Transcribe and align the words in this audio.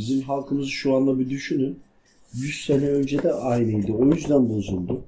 Bizim 0.00 0.20
halkımızı 0.20 0.70
şu 0.70 0.94
anda 0.94 1.18
bir 1.18 1.30
düşünün. 1.30 1.78
100 2.34 2.64
sene 2.64 2.88
önce 2.88 3.22
de 3.22 3.32
aynıydı. 3.32 3.92
O 3.92 4.06
yüzden 4.06 4.48
bozuldu. 4.48 5.00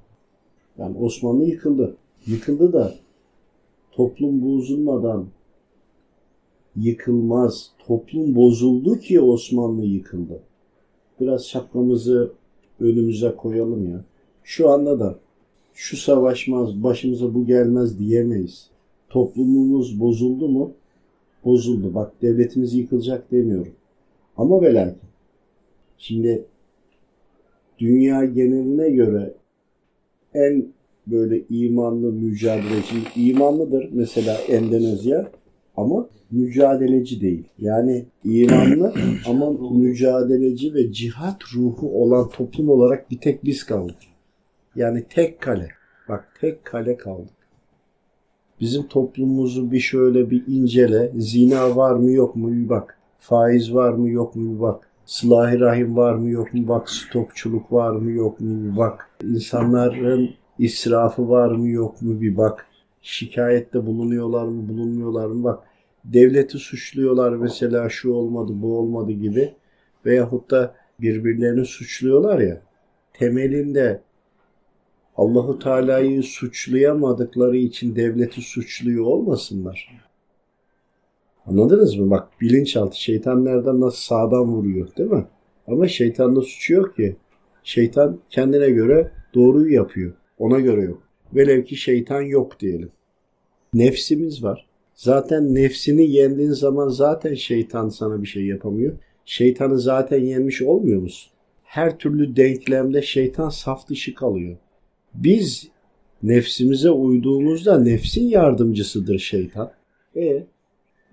Yani 0.77 0.97
Osmanlı 0.97 1.43
yıkıldı. 1.43 1.95
Yıkıldı 2.27 2.73
da 2.73 2.95
toplum 3.91 4.41
bozulmadan 4.41 5.25
yıkılmaz. 6.75 7.71
Toplum 7.87 8.35
bozuldu 8.35 8.99
ki 8.99 9.21
Osmanlı 9.21 9.85
yıkıldı. 9.85 10.39
Biraz 11.19 11.47
şapkamızı 11.47 12.31
önümüze 12.79 13.35
koyalım 13.35 13.91
ya. 13.91 14.05
Şu 14.43 14.69
anda 14.69 14.99
da 14.99 15.19
şu 15.73 15.97
savaşmaz, 15.97 16.83
başımıza 16.83 17.33
bu 17.33 17.45
gelmez 17.45 17.99
diyemeyiz. 17.99 18.69
Toplumumuz 19.09 19.99
bozuldu 19.99 20.49
mu? 20.49 20.71
Bozuldu. 21.45 21.95
Bak 21.95 22.13
devletimiz 22.21 22.73
yıkılacak 22.73 23.31
demiyorum. 23.31 23.73
Ama 24.37 24.61
ve 24.61 24.73
lakin. 24.73 24.97
Şimdi 25.97 26.45
dünya 27.79 28.25
geneline 28.25 28.89
göre 28.89 29.33
en 30.33 30.65
böyle 31.07 31.41
imanlı 31.49 32.11
mücadeleci, 32.11 32.95
imanlıdır 33.15 33.89
mesela 33.91 34.33
Endonezya 34.33 35.31
ama 35.77 36.09
mücadeleci 36.31 37.21
değil. 37.21 37.43
Yani 37.59 38.05
imanlı 38.23 38.93
ama 39.27 39.51
mücadeleci 39.71 40.73
ve 40.73 40.91
cihat 40.91 41.37
ruhu 41.55 42.03
olan 42.03 42.29
toplum 42.29 42.69
olarak 42.69 43.11
bir 43.11 43.17
tek 43.17 43.43
biz 43.43 43.63
kaldık. 43.63 43.95
Yani 44.75 45.03
tek 45.09 45.41
kale. 45.41 45.67
Bak 46.09 46.37
tek 46.41 46.65
kale 46.65 46.97
kaldık. 46.97 47.33
Bizim 48.59 48.87
toplumumuzu 48.87 49.71
bir 49.71 49.79
şöyle 49.79 50.29
bir 50.29 50.43
incele. 50.47 51.11
Zina 51.17 51.75
var 51.75 51.95
mı 51.95 52.11
yok 52.11 52.35
mu 52.35 52.51
bir 52.51 52.69
bak. 52.69 52.99
Faiz 53.23 53.73
var 53.73 53.93
mı 53.93 54.09
yok 54.09 54.35
mu 54.35 54.55
bir 54.55 54.61
bak. 54.61 54.89
Sılahi 55.05 55.59
rahim 55.59 55.95
var 55.95 56.15
mı 56.15 56.29
yok 56.29 56.53
mu 56.53 56.67
bak. 56.67 56.89
Stokçuluk 56.89 57.71
var 57.71 57.91
mı 57.91 58.11
yok 58.11 58.39
mu 58.39 58.71
bir 58.71 58.77
bak. 58.77 59.09
İnsanların 59.23 60.29
israfı 60.59 61.29
var 61.29 61.51
mı 61.51 61.69
yok 61.69 62.01
mu 62.01 62.21
bir 62.21 62.37
bak. 62.37 62.65
Şikayette 63.01 63.85
bulunuyorlar 63.85 64.45
mı 64.45 64.69
bulunmuyorlar 64.69 65.27
mı 65.27 65.43
bak. 65.43 65.63
Devleti 66.05 66.57
suçluyorlar 66.57 67.31
mesela 67.31 67.89
şu 67.89 68.13
olmadı 68.13 68.51
bu 68.55 68.77
olmadı 68.77 69.11
gibi. 69.11 69.53
Veyahut 70.05 70.51
da 70.51 70.75
birbirlerini 71.01 71.65
suçluyorlar 71.65 72.39
ya. 72.39 72.61
Temelinde 73.13 74.01
Allahu 75.17 75.59
Teala'yı 75.59 76.23
suçlayamadıkları 76.23 77.57
için 77.57 77.95
devleti 77.95 78.41
suçluyor 78.41 79.05
olmasınlar. 79.05 80.03
Anladınız 81.45 81.95
mı? 81.95 82.09
Bak 82.09 82.27
bilinçaltı 82.41 83.01
şeytan 83.01 83.45
nereden 83.45 83.81
nasıl 83.81 83.97
sağdan 83.97 84.43
vuruyor 84.43 84.87
değil 84.97 85.09
mi? 85.09 85.25
Ama 85.67 85.87
şeytanda 85.87 86.41
suçu 86.41 86.73
yok 86.73 86.95
ki. 86.95 87.15
Şeytan 87.63 88.19
kendine 88.29 88.69
göre 88.69 89.11
doğruyu 89.33 89.73
yapıyor. 89.73 90.13
Ona 90.39 90.59
göre 90.59 90.81
yok. 90.81 91.03
Velev 91.35 91.63
ki 91.63 91.75
şeytan 91.75 92.21
yok 92.21 92.59
diyelim. 92.59 92.91
Nefsimiz 93.73 94.43
var. 94.43 94.67
Zaten 94.95 95.55
nefsini 95.55 96.11
yendiğin 96.11 96.51
zaman 96.51 96.87
zaten 96.87 97.33
şeytan 97.33 97.89
sana 97.89 98.21
bir 98.21 98.27
şey 98.27 98.45
yapamıyor. 98.45 98.93
Şeytanı 99.25 99.79
zaten 99.79 100.19
yenmiş 100.19 100.61
olmuyor 100.61 101.01
musun? 101.01 101.31
Her 101.63 101.97
türlü 101.97 102.35
denklemde 102.35 103.01
şeytan 103.01 103.49
saf 103.49 103.89
dışı 103.89 104.15
kalıyor. 104.15 104.57
Biz 105.13 105.67
nefsimize 106.23 106.89
uyduğumuzda 106.89 107.79
nefsin 107.79 108.27
yardımcısıdır 108.27 109.19
şeytan. 109.19 109.71
E 110.15 110.43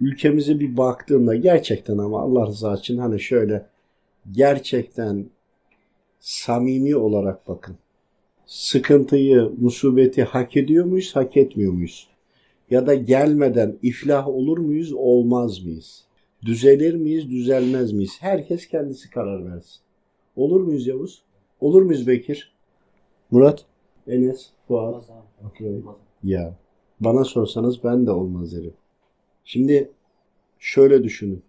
ülkemize 0.01 0.61
bir 0.61 0.77
baktığında 0.77 1.35
gerçekten 1.35 1.99
ama 1.99 2.21
Allah 2.21 2.47
rızası 2.47 2.81
için 2.81 2.99
hani 2.99 3.21
şöyle 3.21 3.67
gerçekten 4.33 5.27
samimi 6.21 6.97
olarak 6.97 7.49
bakın. 7.49 7.77
Sıkıntıyı, 8.47 9.53
musibeti 9.61 10.23
hak 10.23 10.57
ediyor 10.57 10.85
muyuz, 10.85 11.17
hak 11.17 11.37
etmiyor 11.37 11.73
muyuz? 11.73 12.09
Ya 12.71 12.87
da 12.87 12.95
gelmeden 12.95 13.79
iflah 13.83 14.29
olur 14.29 14.59
muyuz, 14.59 14.93
olmaz 14.93 15.65
mıyız? 15.65 16.05
Düzelir 16.45 16.95
miyiz, 16.95 17.31
düzelmez 17.31 17.93
miyiz? 17.93 18.17
Herkes 18.21 18.67
kendisi 18.67 19.11
karar 19.11 19.53
versin. 19.53 19.81
Olur 20.37 20.61
muyuz 20.61 20.87
Yavuz? 20.87 21.23
Olur 21.61 21.83
muyuz 21.83 22.07
Bekir? 22.07 22.53
Murat? 23.31 23.65
Enes? 24.07 24.51
Fuat? 24.69 25.05
Ya 26.25 26.55
bana 27.01 27.25
sorsanız 27.25 27.85
ben 27.85 28.07
de 28.07 28.11
olmaz 28.11 28.57
derim. 28.57 28.75
Şimdi 29.53 29.91
şöyle 30.59 31.05
düşünün. 31.05 31.43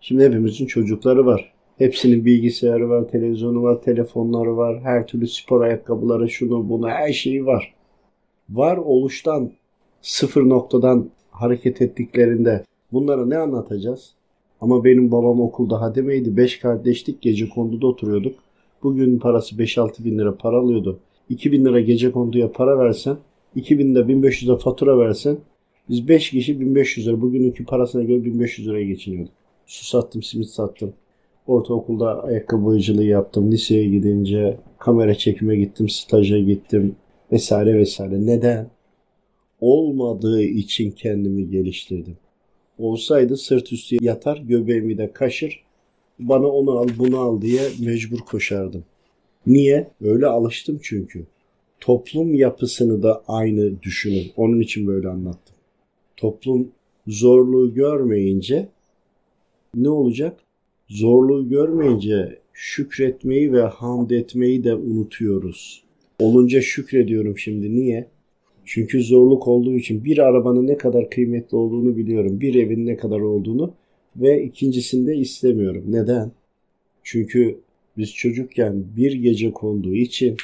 Şimdi 0.00 0.24
hepimizin 0.24 0.66
çocukları 0.66 1.26
var. 1.26 1.52
Hepsinin 1.78 2.24
bilgisayarı 2.24 2.88
var, 2.88 3.08
televizyonu 3.08 3.62
var, 3.62 3.82
telefonları 3.82 4.56
var, 4.56 4.80
her 4.80 5.06
türlü 5.06 5.28
spor 5.28 5.60
ayakkabıları, 5.60 6.30
şunu 6.30 6.68
bunu 6.68 6.88
her 6.88 7.12
şeyi 7.12 7.46
var. 7.46 7.74
Var 8.50 8.76
oluştan 8.76 9.50
sıfır 10.02 10.48
noktadan 10.48 11.10
hareket 11.30 11.82
ettiklerinde 11.82 12.64
bunlara 12.92 13.26
ne 13.26 13.38
anlatacağız? 13.38 14.14
Ama 14.60 14.84
benim 14.84 15.12
babam 15.12 15.40
okulda 15.40 15.80
hademeydi. 15.80 16.36
Beş 16.36 16.58
kardeşlik 16.58 17.22
gece 17.22 17.48
konduda 17.48 17.86
oturuyorduk. 17.86 18.38
Bugün 18.82 19.18
parası 19.18 19.56
5-6 19.56 20.04
bin 20.04 20.18
lira 20.18 20.36
para 20.36 20.56
alıyordu. 20.56 20.98
2 21.28 21.52
bin 21.52 21.64
lira 21.64 21.80
gece 21.80 22.12
konduya 22.12 22.52
para 22.52 22.78
versen, 22.78 23.16
2 23.54 23.78
bin 23.78 23.94
de 23.94 24.08
1500 24.08 24.48
lira 24.48 24.56
fatura 24.56 24.98
versen, 24.98 25.38
biz 25.88 26.08
5 26.08 26.30
kişi 26.30 26.60
1500 26.60 27.06
lira, 27.06 27.20
bugününki 27.20 27.64
parasına 27.64 28.02
göre 28.02 28.24
1500 28.24 28.68
liraya 28.68 28.84
geçiniyorduk. 28.84 29.32
Su 29.66 29.84
sattım, 29.84 30.22
simit 30.22 30.48
sattım. 30.48 30.94
Ortaokulda 31.46 32.22
ayakkabı 32.22 32.64
boyacılığı 32.64 33.04
yaptım. 33.04 33.52
Liseye 33.52 33.88
gidince 33.88 34.56
kamera 34.78 35.14
çekime 35.14 35.56
gittim, 35.56 35.88
staja 35.88 36.38
gittim 36.38 36.96
vesaire 37.32 37.78
vesaire. 37.78 38.26
Neden? 38.26 38.70
Olmadığı 39.60 40.42
için 40.42 40.90
kendimi 40.90 41.50
geliştirdim. 41.50 42.16
Olsaydı 42.78 43.36
sırt 43.36 43.72
üstü 43.72 44.04
yatar, 44.04 44.36
göbeğimi 44.36 44.98
de 44.98 45.12
kaşır, 45.12 45.64
bana 46.18 46.46
onu 46.46 46.70
al 46.70 46.88
bunu 46.98 47.18
al 47.18 47.40
diye 47.40 47.62
mecbur 47.80 48.18
koşardım. 48.18 48.84
Niye? 49.46 49.88
Öyle 50.00 50.26
alıştım 50.26 50.78
çünkü. 50.82 51.26
Toplum 51.80 52.34
yapısını 52.34 53.02
da 53.02 53.22
aynı 53.28 53.82
düşünün. 53.82 54.32
Onun 54.36 54.60
için 54.60 54.86
böyle 54.86 55.08
anlattım. 55.08 55.53
Toplum 56.16 56.68
zorluğu 57.06 57.74
görmeyince 57.74 58.68
ne 59.74 59.88
olacak? 59.88 60.40
Zorluğu 60.88 61.48
görmeyince 61.48 62.38
şükretmeyi 62.52 63.52
ve 63.52 63.62
hamd 63.62 64.10
etmeyi 64.10 64.64
de 64.64 64.74
unutuyoruz. 64.74 65.84
Olunca 66.18 66.60
şükrediyorum 66.60 67.38
şimdi. 67.38 67.76
Niye? 67.76 68.06
Çünkü 68.64 69.02
zorluk 69.02 69.48
olduğu 69.48 69.74
için 69.74 70.04
bir 70.04 70.18
arabanın 70.18 70.66
ne 70.66 70.76
kadar 70.76 71.10
kıymetli 71.10 71.56
olduğunu 71.56 71.96
biliyorum. 71.96 72.40
Bir 72.40 72.54
evin 72.54 72.86
ne 72.86 72.96
kadar 72.96 73.20
olduğunu 73.20 73.74
ve 74.16 74.44
ikincisinde 74.44 75.16
istemiyorum. 75.16 75.84
Neden? 75.88 76.32
Çünkü 77.02 77.58
biz 77.98 78.14
çocukken 78.14 78.84
bir 78.96 79.12
gece 79.12 79.52
konduğu 79.52 79.94
için 79.94 80.36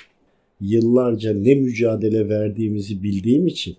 yıllarca 0.60 1.34
ne 1.34 1.54
mücadele 1.54 2.28
verdiğimizi 2.28 3.02
bildiğim 3.02 3.46
için 3.46 3.76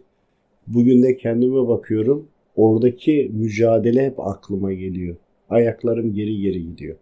bugün 0.68 1.04
de 1.04 1.18
kendime 1.18 1.68
bakıyorum. 1.68 2.28
Oradaki 2.56 3.32
mücadele 3.34 4.06
hep 4.06 4.20
aklıma 4.20 4.74
geliyor. 4.74 5.16
Ayaklarım 5.50 6.14
geri 6.14 6.42
geri 6.42 6.64
gidiyor. 6.64 6.96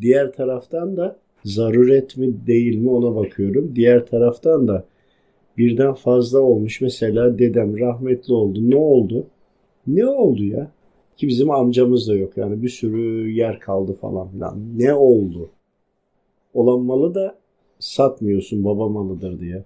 Diğer 0.00 0.32
taraftan 0.32 0.96
da 0.96 1.16
zaruret 1.44 2.16
mi 2.16 2.46
değil 2.46 2.76
mi 2.76 2.90
ona 2.90 3.16
bakıyorum. 3.16 3.72
Diğer 3.76 4.06
taraftan 4.06 4.68
da 4.68 4.84
birden 5.58 5.94
fazla 5.94 6.40
olmuş. 6.40 6.80
Mesela 6.80 7.38
dedem 7.38 7.78
rahmetli 7.78 8.34
oldu. 8.34 8.70
Ne 8.70 8.76
oldu? 8.76 9.26
Ne 9.86 10.06
oldu 10.06 10.44
ya? 10.44 10.70
Ki 11.16 11.28
bizim 11.28 11.50
amcamız 11.50 12.08
da 12.08 12.14
yok. 12.14 12.36
Yani 12.36 12.62
bir 12.62 12.68
sürü 12.68 13.30
yer 13.32 13.60
kaldı 13.60 13.96
falan 14.00 14.28
filan. 14.28 14.58
Ne 14.78 14.94
oldu? 14.94 15.50
Olan 16.54 16.80
malı 16.80 17.14
da 17.14 17.38
satmıyorsun 17.78 18.64
baba 18.64 18.88
malıdır 18.88 19.40
diye. 19.40 19.64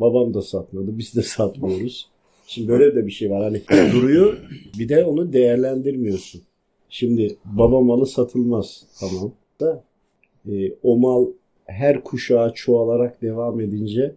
Babam 0.00 0.34
da 0.34 0.42
satmadı. 0.42 0.98
Biz 0.98 1.16
de 1.16 1.22
satmıyoruz. 1.22 2.08
Şimdi 2.46 2.68
böyle 2.68 2.96
de 2.96 3.06
bir 3.06 3.10
şey 3.10 3.30
var. 3.30 3.42
Hani 3.42 3.62
duruyor 3.92 4.38
bir 4.78 4.88
de 4.88 5.04
onu 5.04 5.32
değerlendirmiyorsun. 5.32 6.42
Şimdi 6.88 7.36
baba 7.44 7.80
malı 7.80 8.06
satılmaz. 8.06 8.86
Tamam. 9.00 9.32
Da 9.60 9.84
e, 10.48 10.72
o 10.82 10.98
mal 10.98 11.26
her 11.64 12.04
kuşağa 12.04 12.50
çoğalarak 12.54 13.22
devam 13.22 13.60
edince 13.60 14.14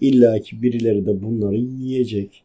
illaki 0.00 0.62
birileri 0.62 1.06
de 1.06 1.22
bunları 1.22 1.56
yiyecek. 1.56 2.42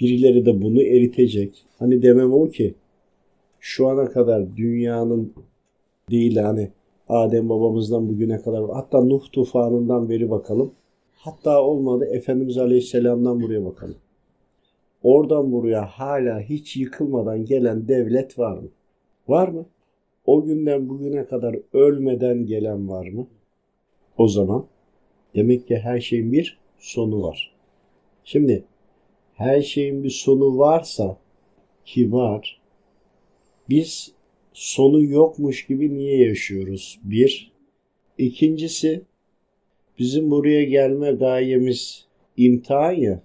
Birileri 0.00 0.46
de 0.46 0.62
bunu 0.62 0.82
eritecek. 0.82 1.64
Hani 1.78 2.02
demem 2.02 2.32
o 2.32 2.48
ki 2.48 2.74
şu 3.60 3.88
ana 3.88 4.04
kadar 4.10 4.56
dünyanın 4.56 5.32
değil 6.10 6.36
hani 6.36 6.70
Adem 7.08 7.48
babamızdan 7.48 8.08
bugüne 8.08 8.42
kadar 8.42 8.70
hatta 8.70 9.00
Nuh 9.00 9.22
tufanından 9.32 10.08
beri 10.08 10.30
bakalım. 10.30 10.72
Hatta 11.16 11.62
olmadı 11.62 12.04
Efendimiz 12.12 12.58
Aleyhisselam'dan 12.58 13.42
buraya 13.42 13.64
bakalım. 13.64 13.94
Oradan 15.04 15.52
buraya 15.52 15.86
hala 15.86 16.40
hiç 16.40 16.76
yıkılmadan 16.76 17.44
gelen 17.44 17.88
devlet 17.88 18.38
var 18.38 18.58
mı? 18.58 18.68
Var 19.28 19.48
mı? 19.48 19.66
o 20.26 20.44
günden 20.44 20.88
bugüne 20.88 21.26
kadar 21.26 21.56
ölmeden 21.72 22.46
gelen 22.46 22.88
var 22.88 23.08
mı? 23.08 23.26
O 24.18 24.28
zaman 24.28 24.66
demek 25.34 25.68
ki 25.68 25.76
her 25.78 26.00
şeyin 26.00 26.32
bir 26.32 26.58
sonu 26.78 27.22
var. 27.22 27.54
Şimdi 28.24 28.64
her 29.34 29.62
şeyin 29.62 30.04
bir 30.04 30.10
sonu 30.10 30.58
varsa 30.58 31.16
ki 31.84 32.12
var 32.12 32.60
biz 33.68 34.12
sonu 34.52 35.04
yokmuş 35.04 35.66
gibi 35.66 35.94
niye 35.94 36.28
yaşıyoruz? 36.28 37.00
Bir. 37.02 37.52
İkincisi 38.18 39.02
bizim 39.98 40.30
buraya 40.30 40.64
gelme 40.64 41.12
gayemiz 41.12 42.06
imtihan 42.36 42.92
ya. 42.92 43.22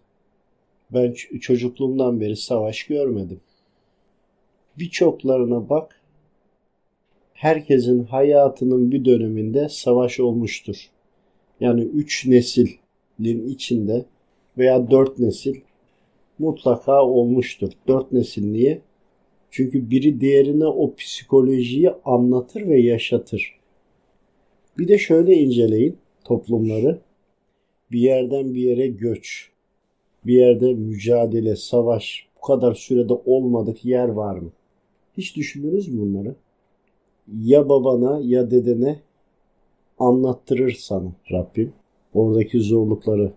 Ben 0.93 1.13
çocukluğumdan 1.41 2.21
beri 2.21 2.35
savaş 2.35 2.83
görmedim. 2.83 3.41
Birçoklarına 4.79 5.69
bak. 5.69 6.01
Herkesin 7.33 8.03
hayatının 8.03 8.91
bir 8.91 9.05
döneminde 9.05 9.69
savaş 9.69 10.19
olmuştur. 10.19 10.89
Yani 11.59 11.81
üç 11.81 12.25
neslin 12.25 13.47
içinde 13.47 14.05
veya 14.57 14.91
dört 14.91 15.19
nesil 15.19 15.55
mutlaka 16.39 17.05
olmuştur. 17.05 17.71
Dört 17.87 18.11
nesil 18.11 18.51
niye? 18.51 18.81
Çünkü 19.51 19.91
biri 19.91 20.21
diğerine 20.21 20.65
o 20.65 20.95
psikolojiyi 20.95 21.91
anlatır 22.05 22.67
ve 22.67 22.81
yaşatır. 22.81 23.59
Bir 24.77 24.87
de 24.87 24.97
şöyle 24.97 25.33
inceleyin 25.33 25.97
toplumları. 26.23 26.99
Bir 27.91 27.99
yerden 27.99 28.53
bir 28.53 28.61
yere 28.61 28.87
göç, 28.87 29.49
bir 30.25 30.33
yerde 30.33 30.73
mücadele, 30.73 31.55
savaş 31.55 32.27
bu 32.37 32.41
kadar 32.47 32.73
sürede 32.73 33.13
olmadık 33.13 33.85
yer 33.85 34.07
var 34.07 34.37
mı? 34.37 34.51
Hiç 35.17 35.35
düşündünüz 35.35 35.87
mü 35.87 36.01
bunları? 36.01 36.35
Ya 37.43 37.69
babana 37.69 38.19
ya 38.23 38.51
dedene 38.51 38.99
anlattırır 39.99 40.71
sana 40.71 41.11
Rabbim 41.31 41.73
oradaki 42.13 42.59
zorlukları. 42.59 43.33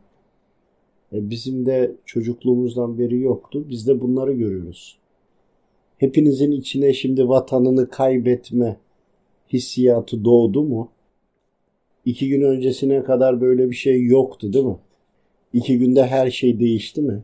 E 1.12 1.30
bizim 1.30 1.66
de 1.66 1.92
çocukluğumuzdan 2.04 2.98
beri 2.98 3.20
yoktu. 3.20 3.64
Biz 3.68 3.86
de 3.86 4.00
bunları 4.00 4.32
görüyoruz. 4.32 4.98
Hepinizin 5.98 6.52
içine 6.52 6.92
şimdi 6.92 7.28
vatanını 7.28 7.88
kaybetme 7.88 8.76
hissiyatı 9.52 10.24
doğdu 10.24 10.62
mu? 10.62 10.88
İki 12.04 12.28
gün 12.28 12.42
öncesine 12.42 13.04
kadar 13.04 13.40
böyle 13.40 13.70
bir 13.70 13.74
şey 13.74 14.06
yoktu 14.06 14.52
değil 14.52 14.64
mi? 14.64 14.76
İki 15.52 15.78
günde 15.78 16.06
her 16.06 16.30
şey 16.30 16.60
değişti 16.60 17.02
mi? 17.02 17.22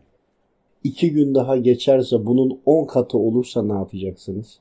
İki 0.84 1.12
gün 1.12 1.34
daha 1.34 1.56
geçerse 1.56 2.26
bunun 2.26 2.60
on 2.66 2.86
katı 2.86 3.18
olursa 3.18 3.62
ne 3.62 3.72
yapacaksınız? 3.72 4.58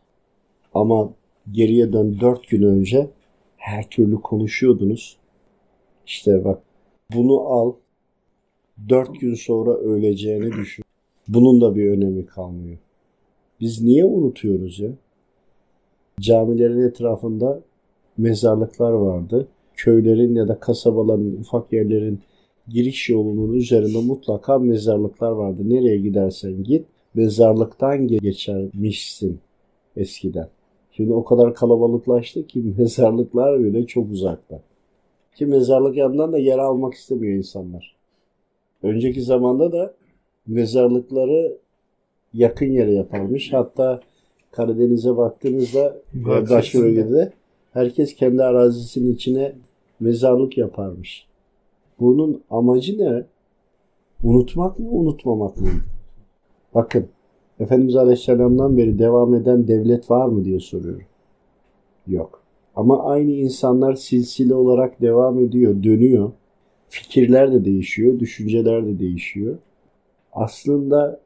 Ama 0.74 1.14
geriye 1.52 1.94
dön 1.94 2.18
dört 2.22 2.48
gün 2.48 2.64
önce 2.64 3.10
her 3.58 3.90
türlü 3.90 4.22
konuşuyordunuz. 4.22 5.18
İşte 6.06 6.46
bak 6.46 6.62
bunu 7.14 7.40
al 7.40 7.74
dört 8.90 9.20
gün 9.20 9.34
sonra 9.34 9.74
öleceğini 9.74 10.52
düşün. 10.52 10.86
Bunun 11.28 11.62
da 11.62 11.76
bir 11.76 11.90
önemi 11.90 12.26
kalmıyor. 12.26 12.78
Biz 13.60 13.82
niye 13.82 14.06
unutuyoruz 14.06 14.80
ya? 14.80 14.90
Camilerin 16.20 16.82
etrafında 16.82 17.62
mezarlıklar 18.18 18.92
vardı. 18.92 19.48
Köylerin 19.76 20.36
ya 20.36 20.48
da 20.48 20.60
kasabaların, 20.60 21.38
ufak 21.40 21.74
yerlerin 21.74 22.20
giriş 22.68 23.10
yolunun 23.10 23.54
üzerinde 23.54 23.98
mutlaka 23.98 24.60
mezarlıklar 24.60 25.32
vardı. 25.32 25.62
Nereye 25.70 25.98
gidersen 25.98 26.64
git 26.64 26.86
mezarlıktan 27.14 28.08
geçermişsin 28.08 29.40
eskiden. 29.98 30.50
Şimdi 30.92 31.14
o 31.14 31.24
kadar 31.24 31.56
kalabalıklaştı 31.56 32.48
ki 32.48 32.64
mezarlıklar 32.78 33.64
bile 33.64 33.88
çok 33.88 34.12
uzakta. 34.12 34.62
Ki 35.36 35.46
mezarlık 35.46 35.98
yanından 35.98 36.34
da 36.34 36.38
yer 36.38 36.58
almak 36.58 36.94
istemiyor 36.94 37.38
insanlar. 37.38 37.96
Önceki 38.84 39.22
zamanda 39.22 39.72
da 39.72 39.94
mezarlıkları 40.48 41.58
yakın 42.34 42.72
yere 42.72 42.92
yaparmış. 42.94 43.54
Hatta 43.54 44.02
Karadeniz'e 44.52 45.18
baktığınızda 45.18 45.98
başka 46.50 46.80
bölgede 46.80 47.34
herkes 47.74 48.16
kendi 48.16 48.44
arazisinin 48.44 49.14
içine 49.14 49.56
mezarlık 50.00 50.58
yaparmış. 50.58 51.28
Bunun 52.00 52.44
amacı 52.50 52.98
ne? 52.98 53.24
Unutmak 54.24 54.80
mı, 54.80 54.90
unutmamak 54.90 55.58
mı? 55.58 55.70
Bakın, 56.76 57.08
Efendimiz 57.60 57.96
Aleyhisselam'dan 57.96 58.78
beri 58.78 59.00
devam 59.00 59.36
eden 59.36 59.68
devlet 59.68 60.12
var 60.12 60.26
mı 60.26 60.46
diye 60.46 60.60
soruyorum. 60.60 61.06
Yok. 62.08 62.42
Ama 62.76 63.04
aynı 63.04 63.32
insanlar 63.32 63.94
silsile 63.94 64.56
olarak 64.56 65.02
devam 65.02 65.40
ediyor, 65.40 65.84
dönüyor. 65.84 66.32
Fikirler 66.90 67.54
de 67.54 67.66
değişiyor, 67.66 68.20
düşünceler 68.20 68.86
de 68.86 69.00
değişiyor. 69.00 69.58
Aslında 70.34 71.22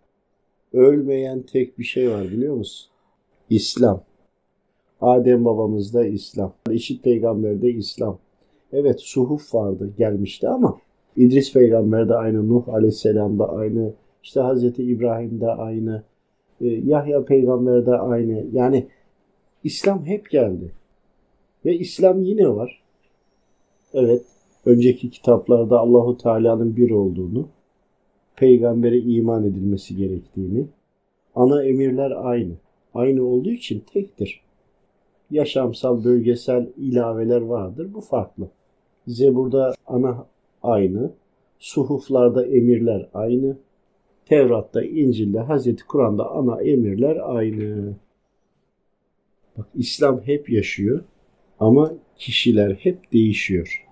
ölmeyen 0.74 1.42
tek 1.42 1.80
bir 1.80 1.84
şey 1.84 2.12
var 2.12 2.24
biliyor 2.24 2.56
musun? 2.56 2.92
İslam. 3.50 4.04
Adem 5.02 5.46
babamızda 5.46 6.06
İslam. 6.06 6.54
İşit 6.72 7.04
peygamberde 7.04 7.72
İslam. 7.72 8.18
Evet 8.74 9.02
suhuf 9.02 9.56
vardı 9.56 9.94
gelmişti 9.98 10.48
ama 10.48 10.78
İdris 11.16 11.54
peygamber 11.54 12.10
de 12.10 12.16
aynı, 12.16 12.50
Nuh 12.50 12.70
aleyhisselam 12.70 13.40
da 13.40 13.50
aynı, 13.50 13.94
işte 14.24 14.40
Hazreti 14.40 14.84
İbrahim 14.84 15.42
de 15.42 15.48
aynı, 15.48 16.04
e, 16.62 16.68
Yahya 16.68 17.26
peygamber 17.26 17.86
de 17.86 17.92
aynı. 17.92 18.46
Yani 18.52 18.88
İslam 19.64 20.06
hep 20.06 20.30
geldi. 20.30 20.72
Ve 21.66 21.78
İslam 21.78 22.22
yine 22.22 22.48
var. 22.50 22.82
Evet, 23.94 24.22
önceki 24.66 25.10
kitaplarda 25.10 25.80
Allahu 25.80 26.18
Teala'nın 26.18 26.76
bir 26.76 26.92
olduğunu, 26.92 27.48
peygambere 28.36 29.00
iman 29.00 29.44
edilmesi 29.46 29.96
gerektiğini, 29.96 30.66
ana 31.36 31.64
emirler 31.64 32.12
aynı. 32.12 32.54
Aynı 32.94 33.24
olduğu 33.24 33.50
için 33.50 33.84
tektir. 33.94 34.42
Yaşamsal, 35.32 36.04
bölgesel 36.04 36.70
ilaveler 36.78 37.42
vardır. 37.42 37.94
Bu 37.94 38.02
farklı. 38.02 38.50
Zebur'da 39.08 39.74
ana 39.88 40.26
aynı. 40.64 41.12
Suhuflarda 41.60 42.46
emirler 42.46 43.10
aynı. 43.14 43.58
Tevrat'ta, 44.26 44.84
İncil'de, 44.84 45.40
Hazreti 45.40 45.88
Kur'an'da 45.88 46.32
ana 46.32 46.62
emirler 46.62 47.18
aynı. 47.36 47.94
Bak 49.58 49.68
İslam 49.76 50.22
hep 50.22 50.50
yaşıyor 50.50 51.04
ama 51.60 51.94
kişiler 52.18 52.74
hep 52.74 53.14
değişiyor. 53.14 53.86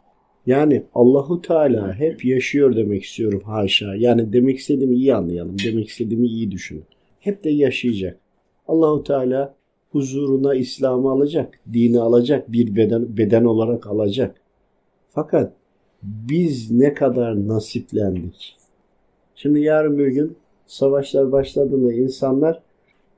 Yani 0.45 0.83
Allahu 0.95 1.41
Teala 1.41 1.93
hep 1.93 2.25
yaşıyor 2.25 2.75
demek 2.75 3.03
istiyorum 3.03 3.41
haşa. 3.45 3.95
Yani 3.95 4.33
demek 4.33 4.57
istediğimi 4.57 4.95
iyi 4.95 5.15
anlayalım. 5.15 5.55
Demek 5.65 5.87
istediğimi 5.87 6.27
iyi 6.27 6.51
düşünün. 6.51 6.83
Hep 7.19 7.43
de 7.43 7.49
yaşayacak. 7.49 8.19
Allahu 8.67 9.03
Teala 9.03 9.55
huzuruna 9.91 10.55
İslam'ı 10.55 11.11
alacak, 11.11 11.59
dini 11.73 11.99
alacak, 11.99 12.51
bir 12.51 12.75
beden 12.75 13.17
beden 13.17 13.45
olarak 13.45 13.87
alacak. 13.87 14.35
Fakat 15.19 15.53
biz 16.03 16.71
ne 16.71 16.93
kadar 16.93 17.47
nasiplendik. 17.47 18.57
Şimdi 19.35 19.61
yarın 19.61 19.97
bir 19.97 20.07
gün 20.07 20.37
savaşlar 20.67 21.31
başladığında 21.31 21.93
insanlar 21.93 22.61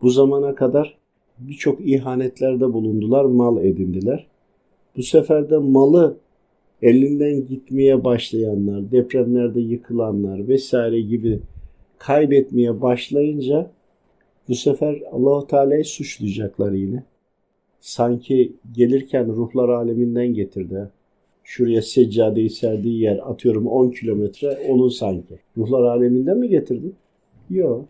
bu 0.01 0.09
zamana 0.09 0.55
kadar 0.55 0.97
birçok 1.39 1.81
ihanetlerde 1.87 2.73
bulundular, 2.73 3.25
mal 3.25 3.65
edindiler. 3.65 4.27
Bu 4.97 5.03
sefer 5.03 5.49
de 5.49 5.57
malı 5.57 6.17
elinden 6.81 7.47
gitmeye 7.47 8.03
başlayanlar, 8.03 8.91
depremlerde 8.91 9.61
yıkılanlar 9.61 10.47
vesaire 10.47 11.01
gibi 11.01 11.39
kaybetmeye 11.97 12.81
başlayınca 12.81 13.71
bu 14.47 14.55
sefer 14.55 15.01
Allahu 15.11 15.47
Teala'yı 15.47 15.85
suçlayacaklar 15.85 16.71
yine. 16.71 17.03
Sanki 17.79 18.53
gelirken 18.71 19.27
ruhlar 19.27 19.69
aleminden 19.69 20.33
getirdi. 20.33 20.89
Şuraya 21.43 21.81
seccadeyi 21.81 22.49
serdiği 22.49 23.01
yer 23.01 23.19
atıyorum 23.23 23.67
10 23.67 23.89
kilometre 23.91 24.57
onun 24.69 24.89
sanki. 24.89 25.39
Ruhlar 25.57 25.83
aleminden 25.83 26.37
mi 26.37 26.49
getirdin? 26.49 26.95
Yok. 27.49 27.85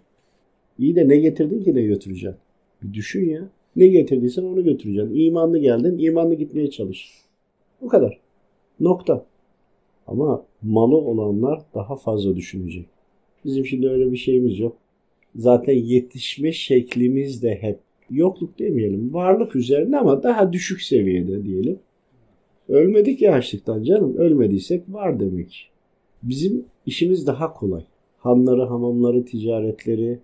İyi 0.79 0.96
de 0.96 1.08
ne 1.08 1.17
getirdin 1.17 1.63
ki 1.63 1.75
ne 1.75 1.81
götüreceksin? 1.81 2.39
Bir 2.84 2.93
düşün 2.93 3.29
ya. 3.29 3.50
Ne 3.75 3.88
getirdiysen 3.88 4.43
onu 4.43 4.63
götüreceksin. 4.63 5.15
İmanlı 5.15 5.58
geldin, 5.58 5.98
imanlı 5.98 6.34
gitmeye 6.34 6.70
çalış. 6.70 7.12
Bu 7.81 7.88
kadar. 7.88 8.20
Nokta. 8.79 9.25
Ama 10.08 10.46
malı 10.62 10.98
olanlar 10.98 11.62
daha 11.74 11.96
fazla 11.96 12.36
düşünecek. 12.36 12.86
Bizim 13.46 13.65
şimdi 13.65 13.89
öyle 13.89 14.12
bir 14.12 14.17
şeyimiz 14.17 14.60
yok. 14.60 14.77
Zaten 15.36 15.74
yetişme 15.74 16.51
şeklimiz 16.51 17.43
de 17.43 17.55
hep 17.62 17.79
yokluk 18.10 18.60
demeyelim. 18.60 19.13
Varlık 19.13 19.55
üzerine 19.55 19.98
ama 19.98 20.24
daha 20.24 20.53
düşük 20.53 20.81
seviyede 20.81 21.46
diyelim. 21.46 21.79
Ölmedik 22.70 23.22
ya 23.22 23.34
açlıktan 23.34 23.84
canım. 23.84 24.18
Ölmediysek 24.18 24.84
var 24.89 25.20
demek. 25.20 25.72
Bizim 26.24 26.65
işimiz 26.86 27.27
daha 27.27 27.53
kolay. 27.53 27.84
Hanları, 28.18 28.65
hamamları, 28.65 29.25
ticaretleri 29.25 30.20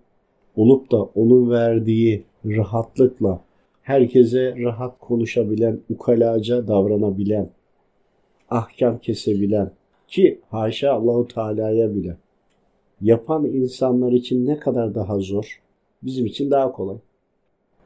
olup 0.56 0.92
da 0.92 1.02
onun 1.02 1.50
verdiği 1.50 2.24
rahatlıkla 2.46 3.40
herkese 3.82 4.54
rahat 4.58 4.98
konuşabilen, 4.98 5.80
ukalaca 5.90 6.68
davranabilen, 6.68 7.50
ahkam 8.50 8.98
kesebilen 8.98 9.70
ki 10.08 10.40
haşa 10.50 10.92
Allahu 10.92 11.28
Teala'ya 11.28 11.94
bile 11.94 12.16
yapan 13.00 13.44
insanlar 13.44 14.12
için 14.12 14.46
ne 14.46 14.58
kadar 14.58 14.94
daha 14.94 15.18
zor, 15.18 15.60
bizim 16.02 16.26
için 16.26 16.50
daha 16.50 16.72
kolay. 16.72 16.96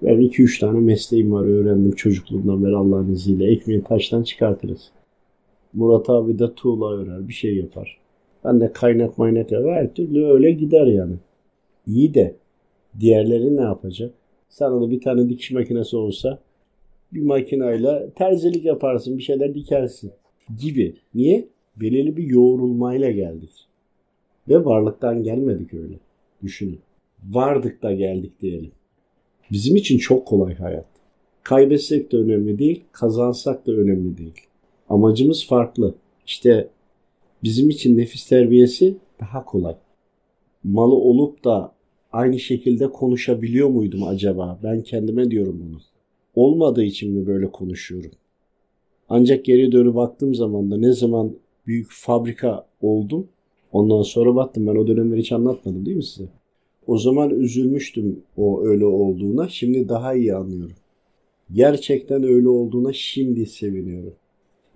Ben 0.02 0.21
2-3 0.21 0.61
tane 0.61 0.80
mesleğim 0.80 1.32
var 1.32 1.44
öğrendim 1.44 1.92
çocukluğumdan 1.92 2.64
beri 2.64 2.76
Allah'ın 2.76 3.12
izniyle. 3.12 3.52
Ekmeği 3.52 3.82
taştan 3.85 4.23
çıkartırız. 4.23 4.90
Murat 5.73 6.11
abi 6.11 6.38
de 6.38 6.54
tuğla 6.54 6.92
örer, 6.92 7.28
bir 7.28 7.32
şey 7.32 7.56
yapar. 7.56 7.99
Ben 8.44 8.61
de 8.61 8.73
kaynak 8.73 9.18
maynak 9.18 9.52
yapar. 9.52 9.75
Her 9.75 9.94
türlü 9.94 10.26
öyle 10.26 10.52
gider 10.52 10.87
yani. 10.87 11.14
İyi 11.87 12.14
de 12.14 12.35
diğerleri 13.00 13.56
ne 13.56 13.61
yapacak? 13.61 14.14
Sana 14.49 14.80
da 14.80 14.90
bir 14.90 15.00
tane 15.00 15.28
dikiş 15.28 15.50
makinesi 15.50 15.97
olsa 15.97 16.38
bir 17.12 17.23
makinayla 17.23 18.11
terzilik 18.11 18.64
yaparsın, 18.64 19.18
bir 19.18 19.23
şeyler 19.23 19.54
dikersin 19.54 20.12
gibi. 20.61 20.94
Niye? 21.14 21.49
Belirli 21.76 22.16
bir 22.16 22.25
yoğrulmayla 22.25 23.11
geldik. 23.11 23.50
Ve 24.49 24.64
varlıktan 24.64 25.23
gelmedik 25.23 25.75
öyle. 25.75 25.94
Düşünün. 26.42 26.80
Vardık 27.30 27.82
da 27.82 27.92
geldik 27.92 28.32
diyelim. 28.40 28.71
Bizim 29.52 29.76
için 29.76 29.99
çok 29.99 30.26
kolay 30.26 30.54
hayat. 30.54 30.87
Kaybetsek 31.42 32.12
de 32.12 32.16
önemli 32.16 32.59
değil, 32.59 32.85
kazansak 32.92 33.66
da 33.66 33.73
önemli 33.73 34.18
değil. 34.18 34.40
Amacımız 34.88 35.47
farklı. 35.47 35.94
İşte 36.26 36.68
bizim 37.42 37.71
için 37.71 37.99
nefis 37.99 38.28
terbiyesi 38.28 38.97
daha 39.21 39.44
kolay. 39.44 39.76
Malı 40.64 40.94
olup 40.94 41.44
da 41.44 41.73
aynı 42.12 42.38
şekilde 42.38 42.90
konuşabiliyor 42.90 43.68
muydum 43.68 44.02
acaba? 44.02 44.59
Ben 44.62 44.80
kendime 44.80 45.30
diyorum 45.30 45.62
bunu. 45.66 45.80
Olmadığı 46.35 46.85
için 46.85 47.12
mi 47.12 47.26
böyle 47.26 47.50
konuşuyorum? 47.50 48.11
Ancak 49.09 49.44
geri 49.44 49.73
dönüp 49.73 49.94
baktığım 49.94 50.35
zaman 50.35 50.71
da 50.71 50.76
ne 50.76 50.92
zaman 50.92 51.32
büyük 51.66 51.88
fabrika 51.90 52.66
oldum 52.80 53.28
ondan 53.73 54.02
sonra 54.02 54.35
baktım. 54.35 54.66
Ben 54.66 54.76
o 54.76 54.87
dönemleri 54.87 55.21
hiç 55.21 55.32
anlatmadım 55.32 55.87
değil 55.87 55.97
mi 55.97 56.04
size? 56.04 56.41
O 56.86 56.98
zaman 56.98 57.30
üzülmüştüm 57.30 58.22
o 58.36 58.64
öyle 58.64 58.84
olduğuna. 58.86 59.48
Şimdi 59.48 59.88
daha 59.88 60.14
iyi 60.14 60.34
anlıyorum. 60.34 60.76
Gerçekten 61.52 62.22
öyle 62.22 62.48
olduğuna 62.48 62.92
şimdi 62.92 63.46
seviniyorum. 63.46 64.14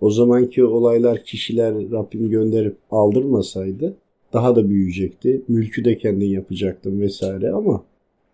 O 0.01 0.09
zamanki 0.09 0.63
olaylar 0.63 1.23
kişiler 1.23 1.91
Rabbim 1.91 2.29
gönderip 2.29 2.77
aldırmasaydı 2.91 3.97
daha 4.33 4.55
da 4.55 4.69
büyüyecekti. 4.69 5.41
Mülkü 5.47 5.85
de 5.85 5.97
kendin 5.97 6.29
yapacaktın 6.29 6.99
vesaire 6.99 7.51
ama 7.51 7.83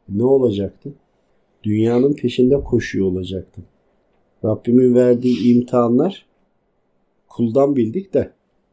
ne 0.10 0.24
olacaktı? 0.24 0.94
Dünyanın 1.63 2.13
peşinde 2.13 2.63
koşuyor 2.63 3.08
olacaktım. 3.08 3.63
Rabbimin 4.46 4.96
verdiği 4.96 5.56
imtihanlar 5.56 6.25
kuldan 7.30 7.75
bildik 7.75 8.13
de 8.13 8.32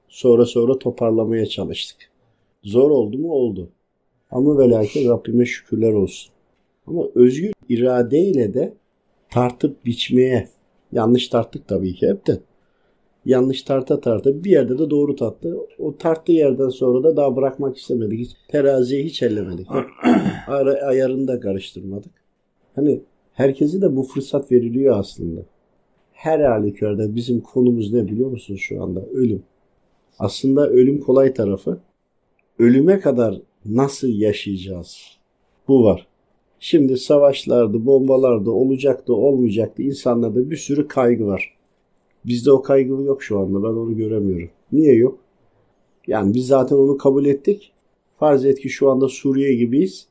sonra 0.08 0.46
sonra 0.46 0.78
toparlamaya 0.78 1.46
çalıştık. 1.46 2.10
Zor 2.62 2.90
oldu 2.90 3.18
mu? 3.18 3.32
Oldu. 3.32 3.68
Ama 4.30 4.58
ve 4.58 4.70
lakin 4.70 5.08
Rabbime 5.08 5.46
şükürler 5.46 5.92
olsun. 5.92 6.32
Ama 6.86 7.04
özgür 7.14 7.52
iradeyle 7.68 8.54
de 8.54 8.74
tartıp 9.30 9.84
biçmeye 9.84 10.48
yanlış 10.92 11.28
tarttık 11.28 11.68
tabii 11.68 11.94
ki 11.94 12.08
hep 12.08 12.26
de 12.26 12.40
yanlış 13.24 13.62
tarta 13.62 14.00
tarta 14.00 14.44
bir 14.44 14.50
yerde 14.50 14.78
de 14.78 14.90
doğru 14.90 15.16
tattı. 15.16 15.56
O 15.78 15.96
tarttığı 15.96 16.32
yerden 16.32 16.68
sonra 16.68 17.04
da 17.04 17.16
daha 17.16 17.36
bırakmak 17.36 17.76
istemedik. 17.76 18.20
Hiç, 18.20 18.30
teraziyi 18.48 19.04
hiç 19.04 19.22
ellemedik. 19.22 19.66
Ara, 20.46 20.86
ayarını 20.86 21.28
da 21.28 21.40
karıştırmadık. 21.40 22.12
Hani 22.74 23.00
herkese 23.32 23.82
de 23.82 23.96
bu 23.96 24.02
fırsat 24.02 24.52
veriliyor 24.52 24.98
aslında. 24.98 25.40
Her 26.12 26.40
halükarda 26.40 27.14
bizim 27.16 27.40
konumuz 27.40 27.92
ne 27.92 28.06
biliyor 28.06 28.30
musunuz 28.30 28.60
şu 28.60 28.82
anda? 28.82 29.06
Ölüm. 29.06 29.42
Aslında 30.18 30.68
ölüm 30.68 31.00
kolay 31.00 31.34
tarafı. 31.34 31.80
Ölüme 32.58 33.00
kadar 33.00 33.40
nasıl 33.66 34.08
yaşayacağız? 34.08 34.98
Bu 35.68 35.84
var. 35.84 36.06
Şimdi 36.60 36.96
savaşlardı, 36.96 37.86
bombalardı, 37.86 38.50
olacaktı, 38.50 39.14
olmayacaktı. 39.14 39.82
İnsanlarda 39.82 40.50
bir 40.50 40.56
sürü 40.56 40.88
kaygı 40.88 41.26
var. 41.26 41.54
Bizde 42.24 42.52
o 42.52 42.62
kaygı 42.62 43.02
yok 43.02 43.22
şu 43.22 43.38
anda. 43.38 43.62
Ben 43.62 43.68
onu 43.68 43.96
göremiyorum. 43.96 44.50
Niye 44.72 44.94
yok? 44.94 45.18
Yani 46.06 46.34
biz 46.34 46.46
zaten 46.46 46.76
onu 46.76 46.98
kabul 46.98 47.24
ettik. 47.24 47.72
Farz 48.18 48.44
et 48.44 48.60
ki 48.60 48.68
şu 48.68 48.90
anda 48.90 49.08
Suriye 49.08 49.54
gibiyiz. 49.54 50.06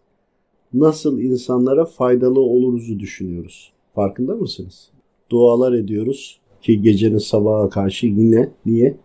Nasıl 0.74 1.20
insanlara 1.20 1.86
faydalı 1.86 2.40
oluruzu 2.40 3.00
düşünüyoruz. 3.00 3.72
Farkında 3.96 4.36
mısınız? 4.36 4.90
Dualar 5.30 5.74
ediyoruz 5.74 6.40
ki 6.62 6.82
gecenin 6.82 7.18
sabaha 7.18 7.70
karşı 7.70 8.08
yine 8.08 8.52
niye? 8.66 8.98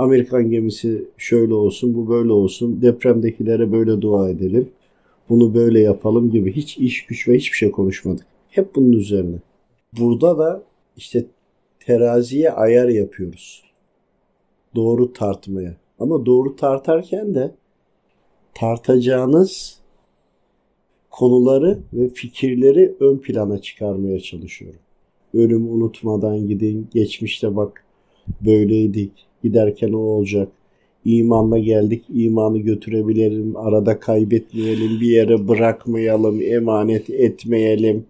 Amerikan 0.00 0.50
gemisi 0.50 1.04
şöyle 1.16 1.54
olsun, 1.54 1.94
bu 1.94 2.08
böyle 2.08 2.32
olsun. 2.32 2.82
Depremdekilere 2.82 3.72
böyle 3.72 4.00
dua 4.00 4.30
edelim. 4.30 4.68
Bunu 5.28 5.54
böyle 5.54 5.80
yapalım 5.80 6.30
gibi 6.30 6.52
hiç 6.52 6.78
iş 6.78 7.06
güç 7.06 7.28
ve 7.28 7.36
hiçbir 7.36 7.56
şey 7.56 7.70
konuşmadık. 7.70 8.26
Hep 8.50 8.74
bunun 8.74 8.92
üzerine. 8.92 9.36
Burada 9.98 10.38
da 10.38 10.62
işte 10.96 11.24
teraziye 11.80 12.50
ayar 12.50 12.88
yapıyoruz. 12.88 13.62
Doğru 14.74 15.12
tartmaya. 15.12 15.76
Ama 15.98 16.26
doğru 16.26 16.56
tartarken 16.56 17.34
de 17.34 17.54
tartacağınız 18.54 19.80
konuları 21.10 21.78
ve 21.92 22.08
fikirleri 22.08 22.94
ön 23.00 23.18
plana 23.18 23.58
çıkarmaya 23.58 24.20
çalışıyorum. 24.20 24.80
Ölüm 25.34 25.68
unutmadan 25.72 26.46
gidin. 26.46 26.88
Geçmişte 26.94 27.56
bak 27.56 27.84
böyleydik. 28.40 29.29
Giderken 29.42 29.92
o 29.92 29.98
olacak. 29.98 30.48
İmanla 31.04 31.58
geldik. 31.58 32.04
imanı 32.08 32.58
götürebilelim. 32.58 33.56
Arada 33.56 34.00
kaybetmeyelim. 34.00 35.00
Bir 35.00 35.10
yere 35.10 35.48
bırakmayalım. 35.48 36.42
Emanet 36.42 37.10
etmeyelim 37.10 38.06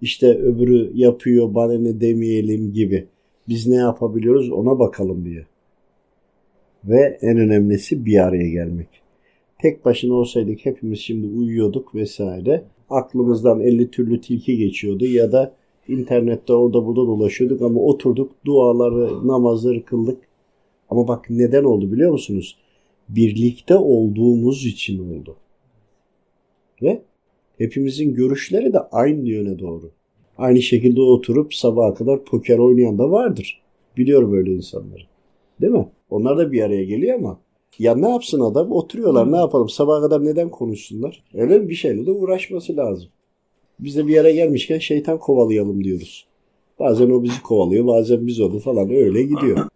işte 0.00 0.38
öbürü 0.38 0.90
yapıyor 0.94 1.54
bana 1.54 1.78
ne 1.78 2.00
demeyelim 2.00 2.72
gibi. 2.72 3.06
Biz 3.48 3.66
ne 3.66 3.76
yapabiliyoruz 3.76 4.50
ona 4.50 4.78
bakalım 4.78 5.24
diye. 5.24 5.46
Ve 6.84 7.18
en 7.20 7.38
önemlisi 7.38 8.06
bir 8.06 8.24
araya 8.24 8.48
gelmek. 8.48 8.88
Tek 9.62 9.84
başına 9.84 10.14
olsaydık 10.14 10.66
hepimiz 10.66 10.98
şimdi 10.98 11.26
uyuyorduk 11.26 11.94
vesaire. 11.94 12.64
Aklımızdan 12.90 13.60
50 13.60 13.90
türlü 13.90 14.20
tilki 14.20 14.56
geçiyordu 14.56 15.06
ya 15.06 15.32
da 15.32 15.54
internette 15.88 16.52
orada 16.52 16.86
burada 16.86 17.06
dolaşıyorduk 17.06 17.62
ama 17.62 17.80
oturduk 17.80 18.30
duaları, 18.44 19.28
namazları 19.28 19.84
kıldık. 19.84 20.27
Ama 20.90 21.08
bak 21.08 21.30
neden 21.30 21.64
oldu 21.64 21.92
biliyor 21.92 22.12
musunuz? 22.12 22.56
Birlikte 23.08 23.76
olduğumuz 23.76 24.66
için 24.66 24.98
oldu. 24.98 25.36
Ve 26.82 27.02
hepimizin 27.58 28.14
görüşleri 28.14 28.72
de 28.72 28.78
aynı 28.78 29.28
yöne 29.28 29.58
doğru. 29.58 29.90
Aynı 30.38 30.62
şekilde 30.62 31.00
oturup 31.00 31.54
sabaha 31.54 31.94
kadar 31.94 32.24
poker 32.24 32.58
oynayan 32.58 32.98
da 32.98 33.10
vardır. 33.10 33.62
Biliyorum 33.96 34.34
öyle 34.34 34.52
insanları. 34.52 35.02
Değil 35.60 35.72
mi? 35.72 35.88
Onlar 36.10 36.38
da 36.38 36.52
bir 36.52 36.62
araya 36.62 36.84
geliyor 36.84 37.18
ama 37.18 37.40
ya 37.78 37.96
ne 37.96 38.08
yapsın 38.08 38.40
adam? 38.40 38.72
Oturuyorlar 38.72 39.32
ne 39.32 39.36
yapalım? 39.36 39.68
Sabaha 39.68 40.00
kadar 40.00 40.24
neden 40.24 40.48
konuşsunlar? 40.48 41.24
Öyle 41.34 41.68
bir 41.68 41.74
şeyle 41.74 42.06
de 42.06 42.10
uğraşması 42.10 42.76
lazım. 42.76 43.08
Biz 43.80 43.96
de 43.96 44.06
bir 44.06 44.12
yere 44.12 44.32
gelmişken 44.32 44.78
şeytan 44.78 45.18
kovalayalım 45.18 45.84
diyoruz. 45.84 46.26
Bazen 46.78 47.10
o 47.10 47.22
bizi 47.22 47.42
kovalıyor, 47.42 47.86
bazen 47.86 48.26
biz 48.26 48.40
onu 48.40 48.58
falan 48.58 48.90
öyle 48.90 49.22
gidiyor. 49.22 49.68